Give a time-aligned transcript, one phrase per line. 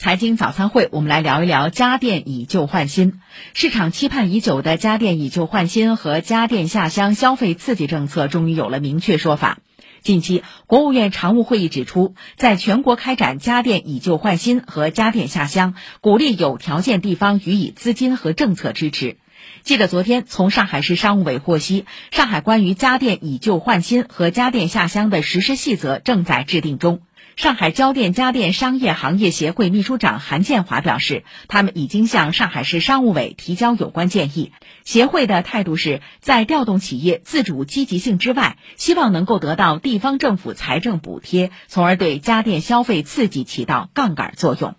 [0.00, 3.20] 财经早餐会，我们来聊一聊家电以旧换新。
[3.52, 9.58] 市场期盼已久的家电以旧换新和家电下乡消费刺激政策终于有了明确说法。
[10.00, 19.18] 近期，国务院常务会议指出，在全国开展家电以旧换新和家电下乡，鼓励有条件地方予以资金和政策支持。
[19.64, 27.02] 记者昨天从上海市商务委获悉，上海关于家电以旧换新和家电下乡的实施细则正在制定中。
[27.40, 34.52] 上海交电家电商业行业协会秘书长韩建华表示，他们已经向上海市商务委提交有关建议。
[34.84, 44.74] 协会的态度是在调动企业自主积极性之外，希望能够得到地方政府财政补贴，从而对家电消费刺激起到杠杆作用。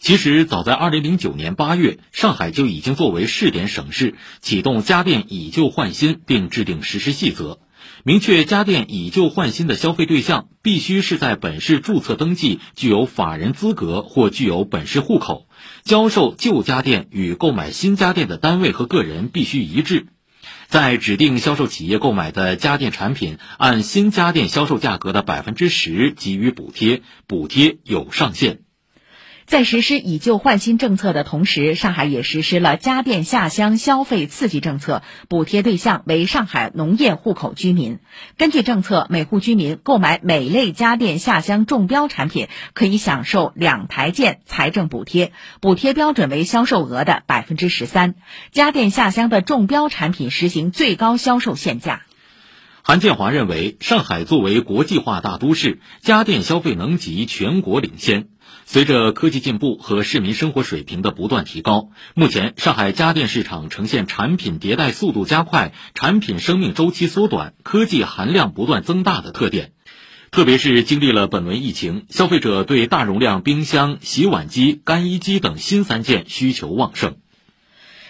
[0.00, 7.60] 其实，早在2009年8月，上海就已经作为试点省市，启动家电以旧换新，并制定实施细则。
[8.04, 15.46] 明确家电以旧换新的消费对象必须是在本市注册登记、具有法人资格或具有本市户口，
[15.84, 20.06] 销售旧家电与购买新家电的单位和个人必须一致，
[20.68, 28.60] 在指定销售企业购买的家电产品，按新家电销售价格的百分之十给予补贴，补贴有上限。
[29.48, 37.98] 在实施以旧换新政策的同时，上海也实施了家电下乡消费刺激政策，补贴对象为上海农业户口居民。
[38.36, 45.32] 根据政策，每户居民购买每类家电下乡中标产品，可以享受两台件财政补贴，
[45.62, 48.16] 补贴标准为销售额的百分之十三。
[48.52, 52.02] 家电下乡的中标产品实行最高销售限价。
[52.82, 58.28] 韩建华认为，上海作为国际化大都市，家电消费能级全国领先。
[58.66, 69.72] 随着科技进步和市民生活水平的不断提高，目前上海家电市场呈现产品迭代速度加快、产品生命周期缩短、科技含量不断增大的特点。
[70.30, 77.16] 特别是经历了本轮疫情，消费者对大容量冰箱、洗碗机、干衣机等新三件需求旺盛。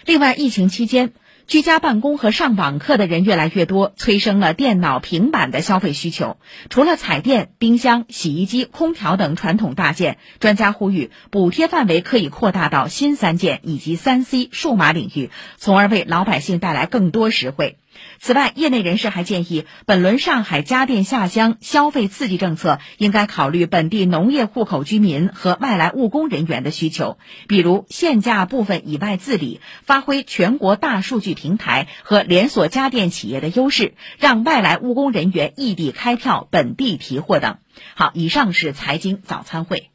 [0.05, 1.13] 另外，疫情期间。
[1.49, 6.37] 居家办公和上网课的人越来越多，催生了电脑、平板的消费需求。
[6.69, 17.79] 除了彩电、冰箱、洗衣机、空调等传统大件，专家呼吁补贴范围可以扩大到新三件以及三 C 数码领域，从而为老百姓带来更多实惠。
[18.19, 27.17] 此外，业内人士还建议，本轮上海家电下乡消费刺激政策应该考虑本地农业户口居民和外来务工人员的需求，
[27.47, 37.57] 比如限价部分以外自理，发挥全国大数据平台和连锁家电企业的优势，让外来务工人员异地开票、本地提货等。
[37.95, 39.88] 好，以上是财经早餐会。